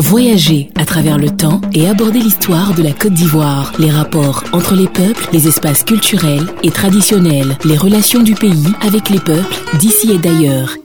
[0.00, 4.76] Voyager à travers le temps et aborder l'histoire de la Côte d'Ivoire, les rapports entre
[4.76, 10.12] les peuples, les espaces culturels et traditionnels, les relations du pays avec les peuples d'ici
[10.12, 10.76] et d'ailleurs.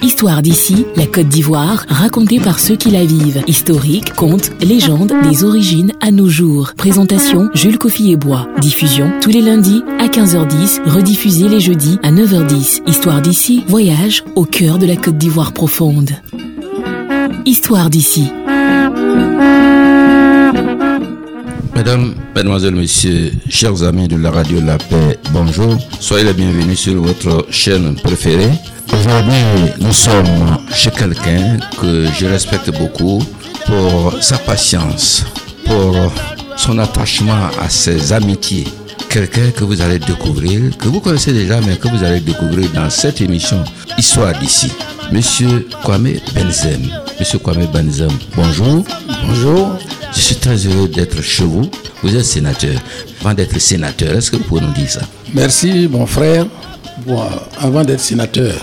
[0.00, 3.44] Histoire d'ici, la Côte d'Ivoire, racontée par ceux qui la vivent.
[3.46, 6.72] Historique, contes, légendes, des origines à nos jours.
[6.78, 8.48] Présentation Jules Coffy et Bois.
[8.58, 12.88] Diffusion tous les lundis à 15h10, rediffusée les jeudis à 9h10.
[12.88, 16.10] Histoire d'ici, voyage au cœur de la Côte d'Ivoire profonde.
[17.44, 18.30] Histoire d'ici.
[21.74, 25.76] Mesdames, Mesdemoiselles, Messieurs, chers amis de la radio La Paix, bonjour.
[25.98, 28.50] Soyez les bienvenus sur votre chaîne préférée.
[28.92, 33.22] Aujourd'hui, nous sommes chez quelqu'un que je respecte beaucoup
[33.66, 35.24] pour sa patience,
[35.64, 36.12] pour
[36.56, 38.66] son attachement à ses amitiés.
[39.08, 42.88] Quelqu'un que vous allez découvrir, que vous connaissez déjà, mais que vous allez découvrir dans
[42.90, 43.62] cette émission
[43.98, 44.70] Histoire d'ici.
[45.10, 46.80] Monsieur Kwame Benzem.
[47.18, 48.84] Monsieur Kwame Benzem, bonjour.
[49.26, 49.76] Bonjour.
[50.14, 51.68] Je suis très heureux d'être chez vous.
[52.02, 52.80] Vous êtes sénateur.
[53.20, 55.02] Avant d'être sénateur, est-ce que vous pouvez nous dire ça?
[55.34, 56.46] Merci, mon frère.
[57.06, 57.22] Bon,
[57.58, 58.54] avant d'être sénateur,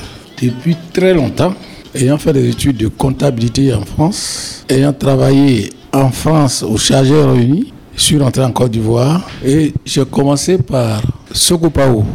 [0.42, 1.54] depuis très longtemps,
[1.94, 7.74] ayant fait des études de comptabilité en France, ayant travaillé en France au Chargeur Réuni,
[7.98, 12.06] je suis rentré en Côte d'Ivoire et j'ai commencé par Sokopao,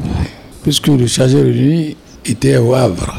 [0.62, 3.14] puisque le Chargeur Réuni était au Havre.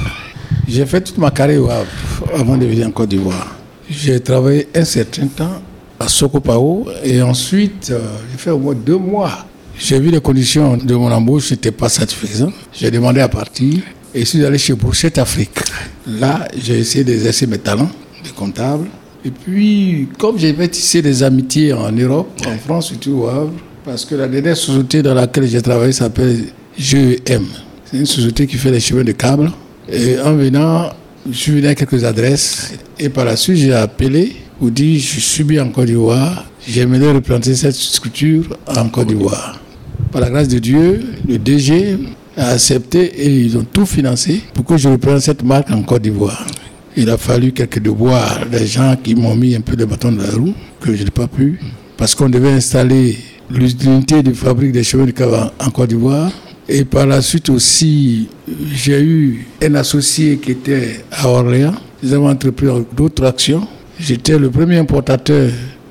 [0.68, 1.92] J'ai fait toute ma carrière au Havre
[2.34, 3.54] avant de venir en Côte d'Ivoire.
[3.90, 5.62] J'ai travaillé un certain temps
[6.00, 8.00] à Sokopao et ensuite euh,
[8.32, 9.46] j'ai fait au moins deux mois.
[9.78, 12.54] J'ai vu les conditions de mon embauche n'étaient pas satisfaisantes.
[12.72, 13.82] J'ai demandé à partir
[14.16, 15.60] et je suis allé chez Bouchette Afrique.
[16.08, 17.90] Là, j'ai essayé d'exercer mes talents
[18.24, 18.88] de comptable.
[19.26, 23.54] Et puis, comme j'avais tissé des amitiés en Europe, en France surtout au Havre,
[23.86, 26.46] parce que la dernière société dans laquelle j'ai travaillé s'appelle
[26.78, 27.46] GEM.
[27.86, 29.52] C'est une société qui fait les chemins de câbles.
[29.90, 30.90] Et en venant,
[31.30, 32.74] je suis venu à quelques adresses.
[33.00, 36.46] Et par la suite, j'ai appelé pour dire je suis bien en Côte d'Ivoire.
[36.68, 39.60] J'aimerais replanter cette structure en Côte d'Ivoire.
[40.12, 41.98] Par la grâce de Dieu, le DG
[42.38, 46.02] a accepté et ils ont tout financé pour que je reprenne cette marque en Côte
[46.02, 46.46] d'Ivoire.
[46.96, 50.22] Il a fallu quelques devoirs, des gens qui m'ont mis un peu de bâton dans
[50.22, 51.60] la roue, que je n'ai pas pu,
[51.98, 53.18] parce qu'on devait installer
[53.50, 56.32] l'unité de fabrique des cheveux de cave en Côte d'Ivoire.
[56.70, 58.28] Et par la suite aussi,
[58.74, 61.74] j'ai eu un associé qui était à Orléans.
[62.04, 63.68] Nous avons entrepris d'autres actions.
[64.00, 65.50] J'étais le premier importateur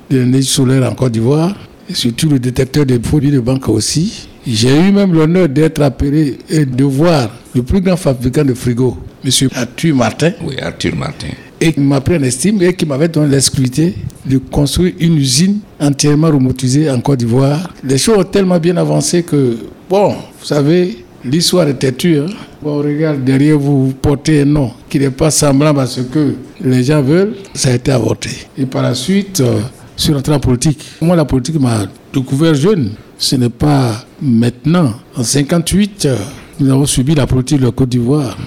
[0.09, 1.53] de l'énergie solaire en Côte d'Ivoire,
[1.89, 4.29] et surtout le détecteur des produits de banque aussi.
[4.45, 8.97] J'ai eu même l'honneur d'être appelé et de voir le plus grand fabricant de frigo,
[9.23, 9.31] M.
[9.55, 10.31] Arthur Martin.
[10.43, 11.27] Oui, Arthur Martin.
[11.61, 13.95] Et qui m'a pris en estime et qui m'avait donné l'exclusivité
[14.25, 17.73] de construire une usine entièrement robotisée en Côte d'Ivoire.
[17.85, 19.57] Les choses ont tellement bien avancé que,
[19.89, 22.17] bon, vous savez, l'histoire est têtue.
[22.19, 22.25] Hein?
[22.61, 26.35] Bon, regarde, derrière vous, vous portez un nom qui n'est pas semblable à ce que
[26.61, 27.35] les gens veulent.
[27.53, 28.29] Ça a été avorté.
[28.57, 29.59] Et par la suite, euh,
[29.97, 30.83] je suis rentré en politique.
[31.01, 32.91] Moi, la politique m'a découvert jeune.
[33.17, 34.93] Ce n'est pas maintenant.
[35.15, 36.15] En 58, euh,
[36.59, 38.37] nous avons subi la politique de la Côte d'Ivoire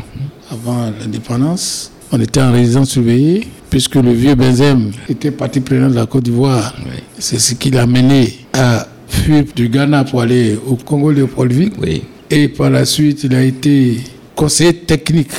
[0.51, 1.91] avant l'indépendance.
[2.13, 6.25] On était en résidence surveillée, puisque le vieux Benzem était parti prenant de la Côte
[6.25, 6.75] d'Ivoire.
[6.85, 7.03] Oui.
[7.19, 11.73] C'est ce qui l'a mené à fuir du Ghana pour aller au Congo de Paulville.
[11.81, 12.03] Oui.
[12.31, 14.01] Et par la suite, il a été
[14.35, 15.31] conseiller technique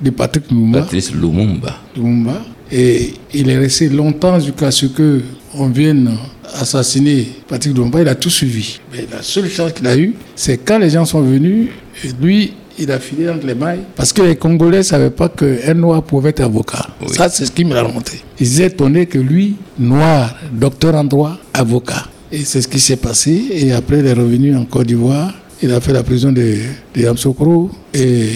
[0.00, 0.80] de Patrick Lumumba.
[0.82, 1.76] Patrice Lumumba.
[1.96, 2.40] Lumumba.
[2.72, 5.22] Et il est resté longtemps jusqu'à ce que
[5.54, 6.16] on vienne
[6.54, 8.00] assassiner Patrick Lumumba.
[8.02, 8.80] Il a tout suivi.
[8.92, 11.68] Mais la seule chance qu'il a eue, c'est quand les gens sont venus,
[12.04, 13.80] et lui, il a filé entre les mailles.
[13.94, 16.86] Parce que les Congolais ne savaient pas qu'un noir pouvait être avocat.
[17.02, 17.14] Oui.
[17.14, 18.20] Ça, c'est ce qui me l'a remonté.
[18.38, 22.06] Ils étaient étonnés que lui, noir, docteur en droit, avocat.
[22.32, 23.48] Et c'est ce qui s'est passé.
[23.50, 25.34] Et après, il est revenu en Côte d'Ivoire.
[25.62, 26.56] Il a fait la prison de,
[26.94, 28.30] de Yamsoukro et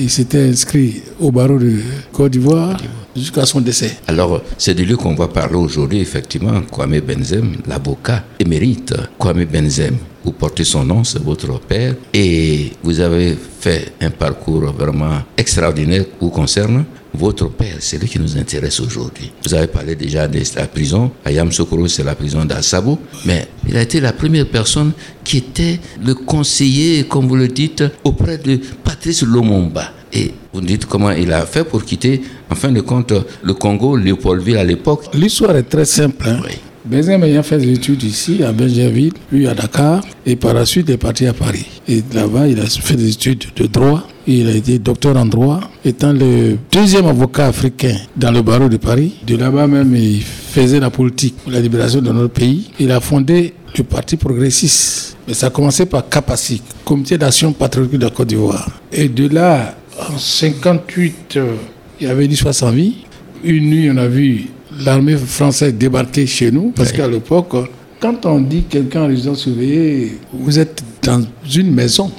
[0.00, 1.76] il s'était inscrit au barreau de
[2.12, 2.76] Côte d'Ivoire
[3.14, 3.98] jusqu'à son décès.
[4.06, 8.94] Alors, c'est de lui qu'on va parler aujourd'hui, effectivement, Kwame Benzem, l'avocat émérite.
[9.18, 14.72] Kwame Benzem, vous portez son nom, c'est votre père, et vous avez fait un parcours
[14.72, 16.84] vraiment extraordinaire vous concerne.
[17.12, 19.32] Votre père, c'est lui qui nous intéresse aujourd'hui.
[19.44, 21.10] Vous avez parlé déjà de la prison.
[21.24, 23.00] À Yamsoukro, c'est la prison d'Assabo.
[23.26, 24.90] Mais il a été la première personne
[25.22, 29.92] qui était le conseiller, comme vous le dites, auprès de Patrice Lumumba.
[30.12, 32.20] Et vous dites comment il a fait pour quitter,
[32.50, 33.12] en fin de compte,
[33.44, 35.04] le Congo, Léopoldville à l'époque.
[35.14, 36.28] L'histoire est très simple.
[36.28, 36.40] Hein.
[36.44, 36.54] Oui.
[36.84, 40.86] Benzem ayant fait des études ici, à Benjerville, puis à Dakar, et par la suite
[40.88, 41.66] il est parti à Paris.
[41.88, 44.06] Et là-bas, il a fait des études de droit.
[44.26, 48.76] Il a été docteur en droit, étant le deuxième avocat africain dans le barreau de
[48.76, 49.14] Paris.
[49.26, 52.70] De là-bas même, il faisait la politique pour la libération de notre pays.
[52.78, 55.16] Il a fondé le Parti progressiste.
[55.26, 58.68] Mais ça a commencé par CAPACIC, Comité d'action patriotique de la Côte d'Ivoire.
[58.92, 61.54] Et de là, en 58, euh,
[62.00, 62.96] il avait une histoire sans vie.
[63.44, 64.46] Une nuit, on a vu
[64.84, 67.54] l'armée française débarquer chez nous, parce qu'à l'époque,
[68.00, 71.22] quand on dit quelqu'un en résidence surveillée, vous êtes dans
[71.54, 72.10] une maison,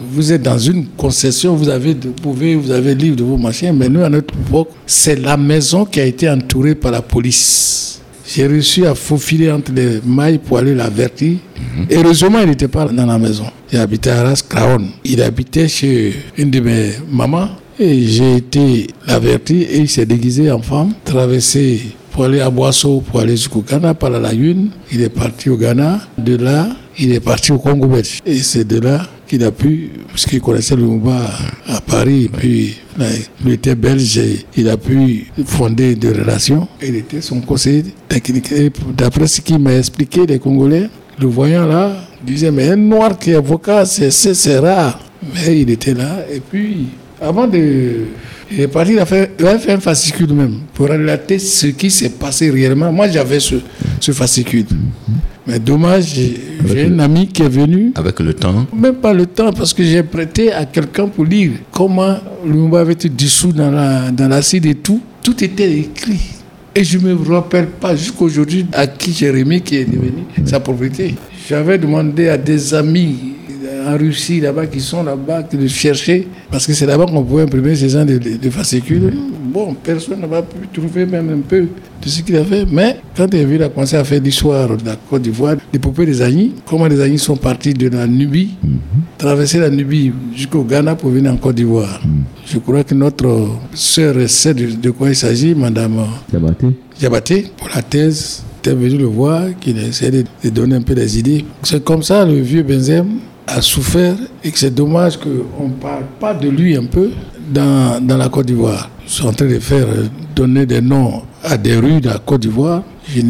[0.00, 3.88] vous êtes dans une concession, vous avez, pouvez, vous avez livre de vos machins, mais
[3.88, 8.00] nous, à notre époque, c'est la maison qui a été entourée par la police.
[8.26, 11.38] J'ai réussi à faufiler entre les mailles pour aller l'avertir.
[11.90, 13.46] Heureusement, il n'était pas dans la maison.
[13.72, 14.84] Il habitait à Ras Craon.
[15.02, 17.48] Il habitait chez une de mes mamans.
[17.80, 21.80] Et j'ai été l'avertir et il s'est déguisé en femme, traversé
[22.10, 24.70] pour aller à Boisseau, pour aller jusqu'au Ghana par la lagune.
[24.90, 26.00] Il est parti au Ghana.
[26.18, 28.20] De là, il est parti au Congo belge.
[28.26, 31.30] Et c'est de là qu'il a pu, parce qu'il connaissait le Mouba
[31.68, 32.78] à Paris, puis
[33.44, 34.20] il était belge,
[34.56, 36.66] il a pu fonder des relations.
[36.82, 37.84] Il était son conseiller
[38.96, 40.88] D'après ce qu'il m'a expliqué, les Congolais,
[41.20, 41.94] le voyant là,
[42.26, 44.98] disaient, mais un noir qui est avocat, c'est rare.
[45.34, 46.86] Mais il était là, et puis,
[47.20, 48.04] avant de...
[48.50, 51.66] Il est parti, il a fait, il a fait un fascicule même pour relater ce
[51.66, 52.90] qui s'est passé réellement.
[52.90, 53.56] Moi, j'avais ce,
[54.00, 54.64] ce fascicule.
[55.46, 59.26] Mais dommage, j'ai j'ai un ami qui est venu Avec le temps, même pas le
[59.26, 63.70] temps, parce que j'ai prêté à quelqu'un pour lire comment Lumumba avait été dissous dans
[63.70, 65.00] la- dans l'acide et tout.
[65.22, 66.20] Tout était écrit.
[66.74, 71.14] Et je ne me rappelle pas jusqu'aujourd'hui à qui Jérémy qui est devenu sa propriété.
[71.48, 73.16] J'avais demandé à des amis
[73.88, 77.74] en Russie là-bas qui sont là-bas de chercher, parce que c'est là-bas qu'on pouvait imprimer
[77.74, 79.12] ces gens de, de, de fascicules.
[79.52, 81.62] Bon, personne n'a pas pu trouver même un peu
[82.02, 82.66] de ce qu'il a fait.
[82.70, 86.20] Mais quand il a commencé à faire l'histoire de la Côte d'Ivoire, les poupées des
[86.20, 88.50] Agnis, comment les Agnis sont partis de la Nubie,
[89.16, 92.00] traverser la Nubie jusqu'au Ghana pour venir en Côte d'Ivoire.
[92.46, 96.04] Je crois que notre sœur sait de, de quoi il s'agit, Madame
[96.98, 100.94] Diabaté, pour la thèse, était venu le voir, qu'il essayait de, de donner un peu
[100.94, 101.44] des idées.
[101.62, 103.06] C'est comme ça, le vieux Benzem
[103.48, 104.14] a souffert
[104.44, 107.10] et que c'est dommage qu'on ne parle pas de lui un peu
[107.52, 108.90] dans, dans la Côte d'Ivoire.
[109.06, 110.06] Ils sont en train de faire euh,
[110.36, 112.82] donner des noms à des rues de la Côte d'Ivoire.
[113.08, 113.22] Je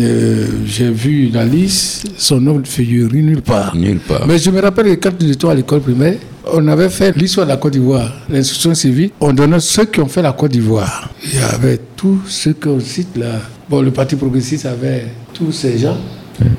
[0.67, 3.77] J'ai vu la liste, son nom ne figure nulle part.
[3.77, 4.27] nulle part.
[4.27, 6.17] Mais je me rappelle quand nous étions à l'école primaire,
[6.53, 9.13] on avait fait l'histoire de la Côte d'Ivoire, l'instruction civique.
[9.21, 11.11] On donnait ceux qui ont fait la Côte d'Ivoire.
[11.25, 13.41] Il y avait tous ceux qu'on cite là.
[13.71, 15.97] Bon, le Parti progressiste avait tous ces gens.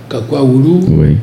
[0.10, 1.18] Kakwa Oulu, Oui.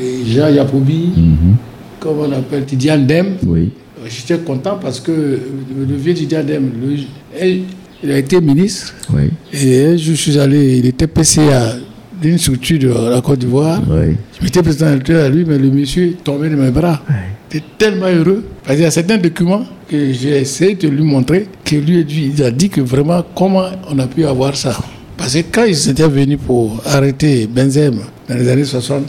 [0.00, 1.56] et Jean Yapoubi, Mhm.
[2.04, 3.36] Comme on appelle Tidiane Dem.
[3.46, 3.70] Oui.
[4.06, 7.56] J'étais content parce que le vieux Tidiane Dem, le-
[8.02, 8.94] il a été ministre.
[9.14, 9.30] Oui.
[9.52, 11.76] Et je suis allé, il était PCA
[12.20, 13.80] d'une structure de la Côte d'Ivoire.
[13.88, 14.14] Oui.
[14.38, 17.02] Je m'étais présenté à lui, mais le monsieur est tombé de mes bras.
[17.50, 18.44] J'étais tellement heureux.
[18.62, 22.32] Parce qu'il y a certains documents que j'ai essayé de lui montrer, que lui, lui,
[22.36, 24.76] il a dit que vraiment, comment on a pu avoir ça.
[25.16, 29.04] Parce que quand ils étaient venus pour arrêter Benzem dans les années 60,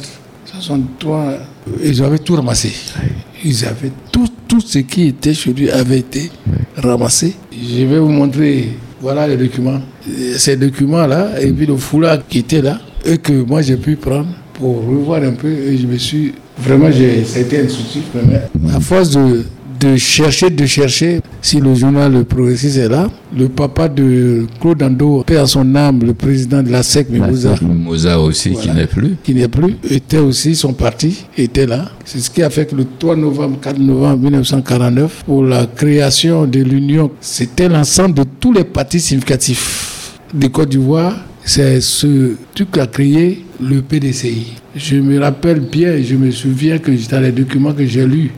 [0.60, 1.34] 63,
[1.84, 2.72] ils avaient tout ramassé.
[3.44, 6.32] Ils avaient tout, tout ce qui était chez lui avait été
[6.76, 7.36] ramassé.
[7.52, 8.70] Je vais vous montrer,
[9.02, 9.82] voilà les documents.
[10.38, 14.28] Ces documents-là, et puis le foulard qui était là, et que moi j'ai pu prendre
[14.54, 16.34] pour revoir un peu, et je me suis.
[16.58, 18.04] Vraiment, j'ai- ça a été instructif.
[18.14, 19.44] Mais à force de,
[19.86, 24.82] de chercher, de chercher, si le journal Le Progressiste est là, le papa de Claude
[24.82, 28.88] Ando, paix à son âme, le président de la SEC, Mimouza, Moussa aussi qui n'est
[28.88, 29.16] plus.
[29.24, 31.90] qui n'est plus, était aussi, son parti était là.
[32.04, 36.46] C'est ce qui a fait que le 3 novembre, 4 novembre 1949, pour la création
[36.46, 41.16] de l'Union, c'était l'ensemble de tous les partis significatifs de Côte d'Ivoire.
[41.48, 44.54] C'est ce truc qu'a créé le PDCI.
[44.76, 48.32] Je me rappelle bien, et je me souviens que dans les documents que j'ai lus,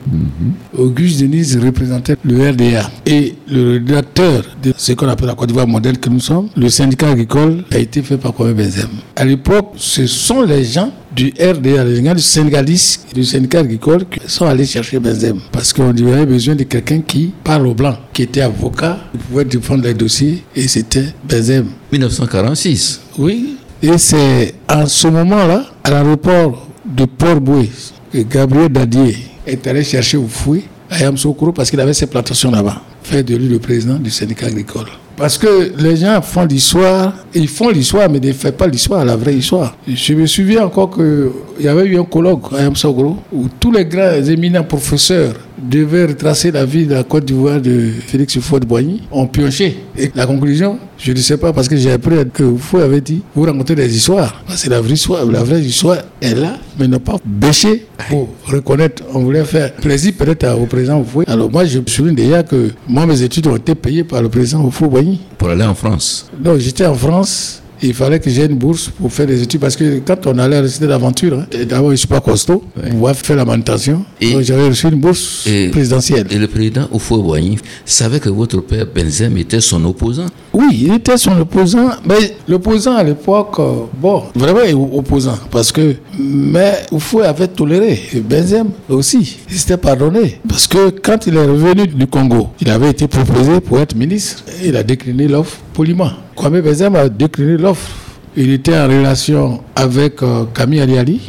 [0.77, 2.91] Auguste Denise représentait le RDA.
[3.05, 6.67] Et le rédacteur de ce qu'on appelle la Côte d'Ivoire modèle que nous sommes, le
[6.67, 8.89] syndicat agricole, a été fait par Kwame Benzem.
[9.15, 13.59] À l'époque, ce sont les gens du RDA, les gens du syndicaliste et du syndicat
[13.59, 15.39] agricole qui sont allés chercher Benzem.
[15.51, 19.43] Parce qu'on avait besoin de quelqu'un qui parle au blanc, qui était avocat, qui pouvait
[19.45, 21.65] défendre les dossiers, et c'était Benzem.
[21.91, 23.01] 1946.
[23.17, 23.57] Oui.
[23.81, 27.69] Et c'est en ce moment-là, à l'aéroport de Port-Boué,
[28.13, 32.51] que Gabriel Dadier est allé chercher au fouet à Yamsoukro parce qu'il avait ses plantations
[32.51, 32.81] là-bas.
[33.03, 34.87] Fait de lui le président du syndicat agricole.
[35.17, 39.15] Parce que les gens font l'histoire, ils font l'histoire, mais ne font pas l'histoire, la
[39.15, 39.75] vraie histoire.
[39.87, 43.85] Je me souviens encore qu'il y avait eu un colloque à Yamsoukro où tous les
[43.85, 49.27] grands éminents professeurs devaient retracer la vie de la Côte d'Ivoire de Félix Houphouët-Boigny, ont
[49.27, 49.77] pioché.
[49.97, 53.21] Et la conclusion, je ne sais pas parce que j'ai appris que vous avait dit,
[53.35, 54.43] vous racontez des histoires.
[54.47, 59.03] Que la vraie histoire, la vraie histoire est là, mais ne pas bêcher pour reconnaître.
[59.13, 61.27] On voulait faire plaisir peut-être au président Houphouët.
[61.29, 64.29] Alors moi, je me souviens déjà que moi, mes études ont été payées par le
[64.29, 65.19] président Houphouët-Boigny.
[65.37, 66.29] Pour aller en France.
[66.39, 69.75] Donc j'étais en France il fallait que j'ai une bourse pour faire des études parce
[69.75, 73.13] que quand on allait à l'université d'aventure, hein, d'abord je suis pas costaud, on va
[73.13, 74.03] faire la manutention.
[74.21, 76.27] Et- J'avais reçu une bourse Et- présidentielle.
[76.31, 80.25] Et le président Oufou-Boigny savait que votre père Benzem était son opposant?
[80.53, 85.37] Oui, il était son opposant, mais l'opposant à l'époque, euh, bon, vraiment il est opposant,
[85.51, 91.27] parce que, mais Oufou avait toléré, et Benzem aussi, il s'était pardonné, parce que quand
[91.27, 94.83] il est revenu du Congo, il avait été proposé pour être ministre, et il a
[94.83, 96.11] décliné l'offre poliment.
[96.35, 97.91] Kwame Benzem a décliné l'offre.
[98.35, 101.21] Il était en relation avec euh, Camille Ali Ali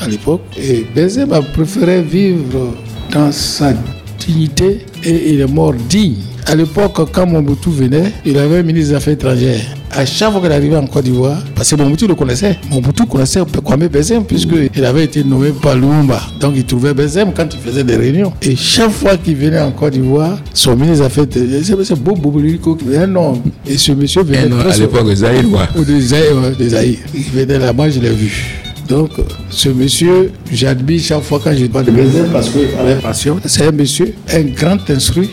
[0.00, 2.74] à l'époque, et Benzem a préféré vivre
[3.12, 3.72] dans sa
[4.18, 6.16] dignité et il est mort digne.
[6.48, 9.60] À l'époque, quand Mobutu venait, il avait un ministre des Affaires étrangères.
[9.90, 13.40] À chaque fois qu'il arrivait en Côte d'Ivoire, parce que Mobutu le connaissait, Mobutu connaissait
[13.64, 16.20] Kwame Benzem puisqu'il avait été nommé par Lumumba.
[16.40, 18.32] Donc il trouvait Benzem quand il faisait des réunions.
[18.42, 22.14] Et chaque fois qu'il venait en Côte d'Ivoire, son ministre des Affaires étrangères, c'est- beau
[22.14, 23.42] Boboliko, un nom.
[23.66, 25.66] Et ce monsieur venait à l'époque, Zahir, quoi.
[25.76, 26.98] Ou Zaïre, ouais, des Zaïre.
[27.14, 28.55] Il venait là-bas, je l'ai vu.
[28.88, 29.10] Donc,
[29.50, 33.40] ce monsieur, j'admire chaque fois quand je parle de Benzem parce qu'il avait passion.
[33.44, 35.28] C'est un monsieur, un grand instruit,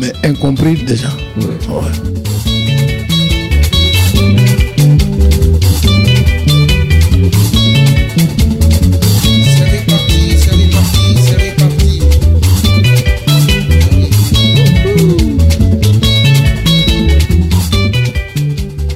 [0.00, 0.78] mais incompris.
[0.88, 0.96] Ouais.
[9.46, 12.00] C'est reparti.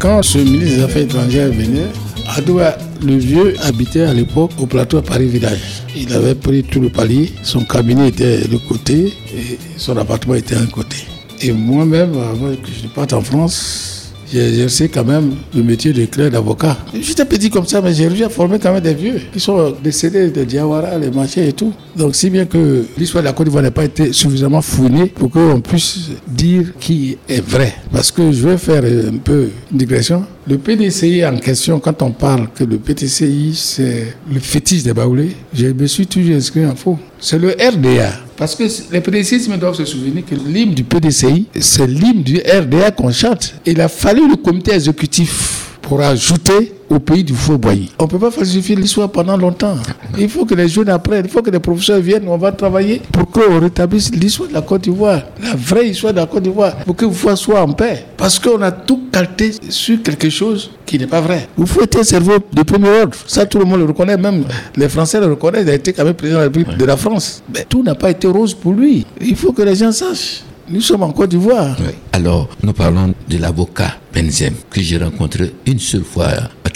[0.00, 1.88] Quand ce ministre des Affaires étrangères venait,
[2.36, 5.82] Adoua, le vieux, habitait à l'époque au plateau à Paris-Village.
[5.96, 10.54] Il avait pris tout le palier, son cabinet était de côté et son appartement était
[10.54, 10.96] à un côté.
[11.40, 13.97] Et moi-même, avant que je parte en France,
[14.32, 16.76] j'ai exercé quand même le métier de clerc d'avocat.
[16.94, 19.74] J'étais petit comme ça, mais j'ai réussi à former quand même des vieux qui sont
[19.82, 21.72] décédés de Diawara, les marchés et tout.
[21.96, 25.30] Donc, si bien que l'histoire de la Côte d'Ivoire n'a pas été suffisamment fouinée pour
[25.30, 27.74] qu'on puisse dire qui est vrai.
[27.92, 30.24] Parce que je vais faire un peu une digression.
[30.46, 35.36] Le PDCI en question, quand on parle que le PDCI, c'est le fétiche des baoulés,
[35.52, 36.98] je me suis toujours inscrit en faux.
[37.20, 38.27] C'est le RDA.
[38.38, 42.92] Parce que les PDCistes doivent se souvenir que l'hymne du PDCI, c'est l'hymne du RDA
[42.92, 43.54] qu'on chante.
[43.66, 47.88] Il a fallu le comité exécutif pour ajouter au pays du faux boyer.
[47.98, 49.76] On ne peut pas falsifier l'histoire pendant longtemps.
[50.18, 53.02] Il faut que les jeunes apprennent, il faut que les professeurs viennent, on va travailler
[53.12, 56.76] pour qu'on rétablisse l'histoire de la Côte d'Ivoire, la vraie histoire de la Côte d'Ivoire,
[56.78, 58.04] pour que vous soyez en paix.
[58.16, 61.48] Parce qu'on a tout calté sur quelque chose qui n'est pas vrai.
[61.56, 63.16] Vous être un cerveau de premier ordre.
[63.26, 64.44] Ça, tout le monde le reconnaît, même
[64.76, 65.64] les Français le reconnaissent.
[65.64, 67.42] Il a été quand même président de la République de la France.
[67.54, 69.06] Mais tout n'a pas été rose pour lui.
[69.20, 70.42] Il faut que les gens sachent.
[70.70, 71.76] Nous sommes en Côte d'Ivoire.
[71.80, 71.94] Oui.
[72.12, 76.28] Alors, nous parlons de l'avocat Benzem, que j'ai rencontré une seule fois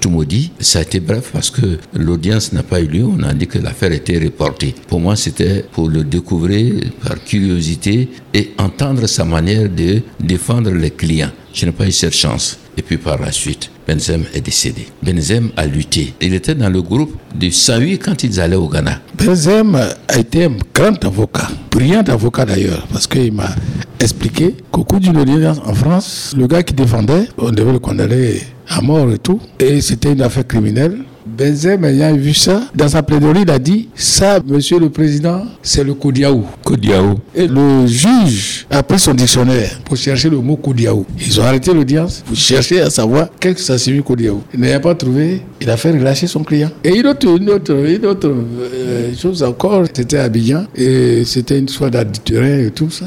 [0.03, 0.51] à Tumodi.
[0.59, 3.05] Ça a été bref parce que l'audience n'a pas eu lieu.
[3.05, 4.75] On a dit que l'affaire était reportée.
[4.89, 10.91] Pour moi, c'était pour le découvrir par curiosité et entendre sa manière de défendre les
[10.91, 11.31] clients.
[11.55, 12.59] Je n'ai pas eu cette chance.
[12.77, 14.87] Et puis par la suite, Benzem est décédé.
[15.03, 16.15] Benzem a lutté.
[16.23, 19.01] Il était dans le groupe de 108 quand ils allaient au Ghana.
[19.19, 19.75] Benzem
[20.09, 23.51] a été un grand avocat, brillant avocat d'ailleurs, parce qu'il m'a
[24.03, 28.41] expliqué qu'au cours d'une audience en France, le gars qui défendait, on devait le condamner
[28.69, 30.99] à mort et tout, et c'était une affaire criminelle.
[31.27, 35.85] Benzem ayant vu ça, dans sa plaidoirie, il a dit Ça, monsieur le président, c'est
[35.85, 36.45] le Kodiaou.
[36.65, 37.19] Kodiaou.
[37.35, 41.07] Et le juge a pris son dictionnaire pour chercher le mot Kodiaou.
[41.19, 44.43] Ils ont arrêté l'audience pour chercher à savoir qu'est-ce que ça signifie Kodiaou.
[44.55, 46.71] Il n'a pas trouvé, il a fait relâcher son client.
[46.83, 51.59] Et une autre, une autre, une autre euh, chose encore, c'était à Abidjan et c'était
[51.59, 53.07] une histoire d'adultère et tout ça.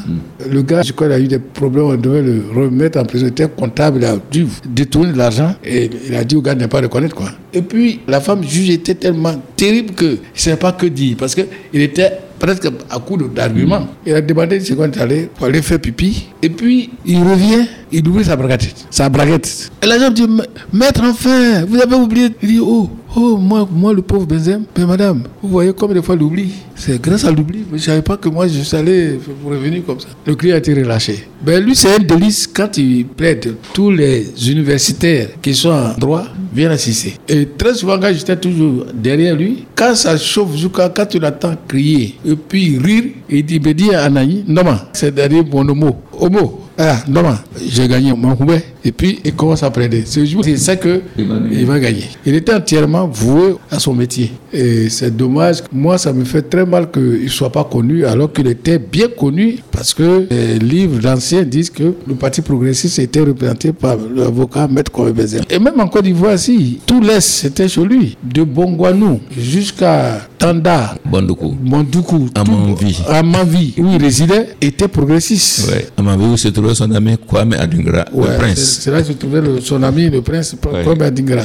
[0.49, 3.25] Le gars, je crois, il a eu des problèmes, on devait le remettre en prison.
[3.25, 6.55] Il était comptable, il a dû détourner de l'argent et il a dit au gars
[6.55, 7.29] de ne pas reconnaître quoi.
[7.55, 11.33] Et puis la femme juge était tellement terrible que ne savait pas que dire parce
[11.33, 13.87] qu'il était presque à coup d'arguments.
[14.05, 16.27] Il a demandé une seconde allé pour aller faire pipi.
[16.41, 18.85] Et puis, il revient, il oublie sa braguette.
[18.89, 19.71] Sa braguette.
[19.81, 20.27] Et la dit,
[20.73, 22.29] maître, enfin, vous avez oublié.
[22.41, 24.63] Il dit, oh, oh, moi, moi le pauvre Benzem.
[24.77, 26.51] Mais madame, vous voyez comme des fois l'oubli?
[26.75, 27.63] C'est grâce à l'oubli.
[27.69, 30.07] Je ne savais pas que moi, je suis allé revenir comme ça.
[30.25, 31.27] Le client a été relâché.
[31.41, 33.55] Ben, lui, c'est un délice quand il plaide.
[33.73, 37.15] Tous les universitaires qui sont en droit viennent assister.
[37.27, 41.55] Et très souvent, quand j'étais toujours derrière lui, quand ça chauffe, jusqu'à quand tu l'entends
[41.67, 45.95] crier, et puis rire, il dit, me dit à Anaï, non, c'est derrière mon homo.
[46.19, 46.61] Homo.
[46.77, 47.23] Ah, non,
[47.65, 48.61] j'ai gagné mon coubet.
[48.87, 50.03] Et puis, il commence à plaider.
[50.05, 52.05] Ce jour, c'est ça que il va gagner.
[52.25, 54.31] Il était entièrement voué à son métier.
[54.53, 55.63] Et c'est dommage.
[55.73, 59.07] Moi, ça me fait très mal qu'il ne soit pas connu, alors qu'il était bien
[59.07, 64.67] connu, parce que les livres d'anciens disent que le Parti progressiste était représenté par l'avocat
[64.67, 65.41] Maître Kouébézer.
[65.49, 68.15] Et même en Côte d'Ivoire, si, tout l'Est, c'était chez lui.
[68.23, 71.55] De Bongwanou jusqu'à Tanda, Bandoukou.
[71.63, 72.99] Mondoukou, Amanvi.
[73.09, 75.69] Amanvi, où il résidait, était progressiste.
[75.71, 75.87] Ouais.
[75.97, 78.74] À ma vie, où se trouvait son ami Kwame Adungra, Ouais, le prince.
[78.81, 80.83] C'est là que se trouvait le- son ami, le prince Ouais.
[80.83, 81.41] Kwame Adingra,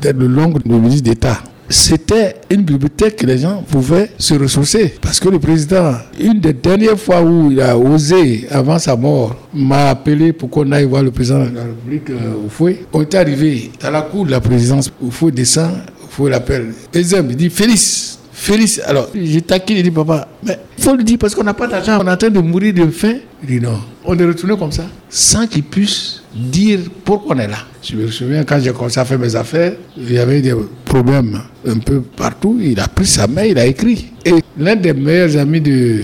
[0.00, 1.38] peut-être le l'oncle du ministre d'État.
[1.68, 4.94] C'était une bibliothèque que les gens pouvaient se ressourcer.
[5.00, 9.34] Parce que le président, une des dernières fois où il a osé, avant sa mort,
[9.54, 12.84] m'a appelé pour qu'on aille voir le président de la République euh, au fouet.
[12.92, 14.90] On est arrivé à la cour de la présidence.
[15.02, 15.70] Au fouet descend,
[16.04, 16.66] au fouet l'appelle.
[16.92, 21.02] Président, il dit Félix, Félix, alors j'ai taqué, il dit papa, mais il faut le
[21.02, 23.14] dire parce qu'on n'a pas d'argent, on est en train de mourir de faim.
[23.42, 27.48] Il dit non, on est retourné comme ça, sans qu'il puisse dire pourquoi on est
[27.48, 27.56] là.
[27.82, 31.40] Je me souviens quand j'ai commencé à faire mes affaires, il y avait des problèmes
[31.66, 32.58] un peu partout.
[32.60, 34.12] Il a pris sa main, il a écrit.
[34.26, 36.02] Et l'un des meilleurs amis de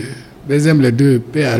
[0.49, 1.56] Deuxième, les deux, paix à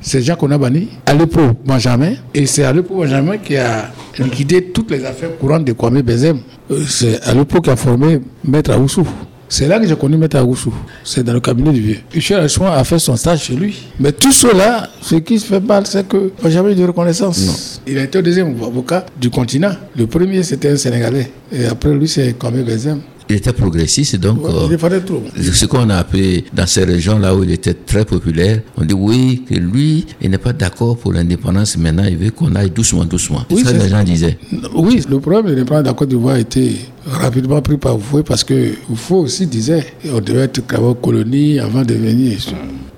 [0.00, 5.36] c'est Jacques Onabani, Aleppo Benjamin, et c'est Aleppo Benjamin qui a liquidé toutes les affaires
[5.38, 6.38] courantes de Kwame Benzem.
[6.70, 9.06] Euh, C'est Aleppo qui a formé Maître Aoussou.
[9.54, 10.72] C'est là que j'ai connu Maître Aoussou.
[11.04, 11.98] C'est dans le cabinet du vieux.
[12.14, 13.82] Michel Achouin a fait son stage chez lui.
[14.00, 17.78] Mais tout cela, ce qui se fait mal, c'est qu'il n'a jamais eu de reconnaissance.
[17.86, 19.72] Il a été le deuxième avocat du continent.
[19.94, 21.30] Le premier, c'était un Sénégalais.
[21.52, 23.00] Et après lui, c'est Kwame Benzem.
[23.32, 25.22] Il était progressiste, donc Ouais, euh, il fallait trop.
[25.40, 29.42] ce qu'on a appelé dans ces régions-là où il était très populaire, on dit oui,
[29.48, 33.42] que lui, il n'est pas d'accord pour l'indépendance, maintenant il veut qu'on aille doucement, doucement.
[33.50, 34.36] Oui, c'est ça les gens disaient.
[34.74, 38.22] Oui, le problème de l'indépendance de la Côte d'Ivoire a été rapidement pris par Oufoué
[38.22, 40.60] parce que Oufoué aussi disait on devait être
[41.00, 42.38] colonie avant de venir.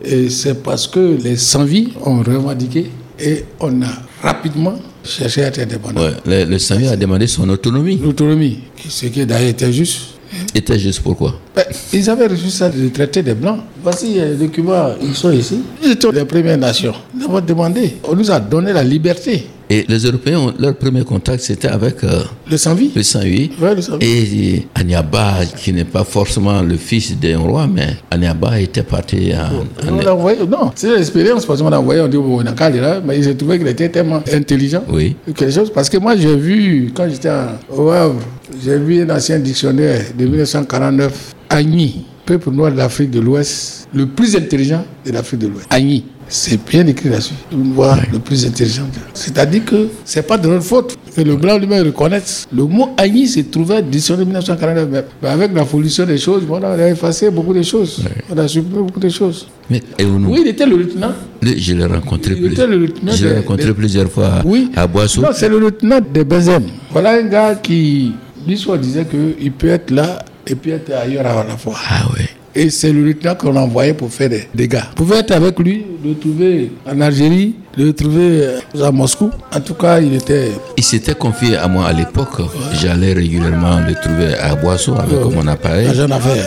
[0.04, 4.74] Et c'est parce que les sans-vie ont revendiqué et on a rapidement
[5.04, 6.00] cherché à être indépendant.
[6.02, 8.00] Ouais, le, le Sami a demandé son autonomie.
[8.02, 10.13] L'autonomie, ce qui d'ailleurs était juste.
[10.54, 11.38] Était juste pourquoi?
[11.54, 13.60] Ben, ils avaient reçu ça du traité des Blancs.
[13.82, 15.60] Voici euh, les documents, ils sont ici.
[15.84, 16.94] Ils étaient les Premières Nations.
[17.16, 19.46] Nous avons demandé, on nous a donné la liberté.
[19.70, 23.52] Et les Européens, ont- leur premier contact, c'était avec euh, Le sans-vie le Saint-Huy.
[23.62, 24.04] Ouais, le sans-vie.
[24.06, 29.88] Et Anyaba, qui n'est pas forcément le fils d'un roi, mais Anyaba était parti en,
[29.88, 32.52] en- On l'a envoyé, non, c'est l'expérience parce qu'on l'a envoyé, on dit, on a
[32.52, 34.82] qu'à là, mais j'ai trouvé qu'il était tellement intelligent.
[34.88, 35.16] Oui.
[35.34, 37.30] Quelque chose, parce que moi j'ai vu, quand j'étais
[37.74, 38.16] au Havre,
[38.62, 44.06] j'ai vu un ancien dictionnaire de 1949, Agni, peuple noir de l'Afrique de l'Ouest, le
[44.06, 45.66] plus intelligent de l'Afrique de l'Ouest.
[45.70, 46.04] Agni.
[46.26, 47.34] C'est bien écrit là-dessus.
[47.52, 48.84] Une voix le plus intelligent.
[49.12, 52.48] C'est-à-dire que c'est pas de notre faute que le blanc lui-même reconnaisse.
[52.52, 54.88] Le mot Agni se trouvait le dictionnaire de 1949.
[54.90, 58.02] Mais- mais avec la l'évolution des choses, bon, on a effacé beaucoup de choses.
[58.34, 59.46] On a supprimé beaucoup de choses.
[59.70, 61.12] Mais Eunou, Oui, il était le lieutenant.
[61.42, 64.70] le- je l'ai rencontré, Il plus- était le lieutenant je l'ai rencontré plusieurs fois Oui.
[64.74, 65.20] à Boissou.
[65.20, 66.64] Non, c'est le lieutenant de Benzem.
[66.90, 68.12] Voilà un gars qui,
[68.48, 71.76] l'histoire disait qu'il peut être là et puis être ailleurs à la fois.
[71.88, 72.28] Ah ouais.
[72.56, 74.78] Et c'est le lieutenant qu'on envoyait pour faire des dégâts.
[74.96, 78.42] Vous pouvez être avec lui, le trouver en Algérie, le trouver
[78.76, 79.30] euh, à Moscou.
[79.52, 80.52] En tout cas, il était.
[80.76, 82.40] Il s'était confié à moi à l'époque.
[82.80, 85.34] J'allais régulièrement le trouver à Boissou avec Ouais.
[85.34, 85.88] mon appareil.